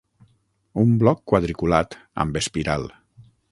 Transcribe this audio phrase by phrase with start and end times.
[0.83, 2.91] Un bloc quadriculat, amb espiral.